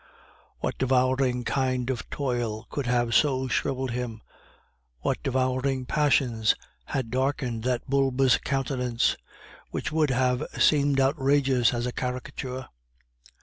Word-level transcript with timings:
What 0.61 0.79
devouring 0.79 1.43
kind 1.43 1.91
of 1.91 2.09
toil 2.09 2.65
could 2.71 2.87
have 2.87 3.13
so 3.13 3.47
shriveled 3.47 3.91
him? 3.91 4.23
What 5.01 5.21
devouring 5.21 5.85
passions 5.85 6.55
had 6.85 7.11
darkened 7.11 7.61
that 7.65 7.87
bulbous 7.87 8.39
countenance, 8.39 9.15
which 9.69 9.91
would 9.91 10.09
have 10.09 10.43
seemed 10.57 10.99
outrageous 10.99 11.71
as 11.71 11.85
a 11.85 11.91
caricature? 11.91 12.67